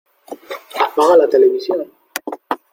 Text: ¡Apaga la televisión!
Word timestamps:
¡Apaga 0.85 1.15
la 1.15 1.27
televisión! 1.29 1.85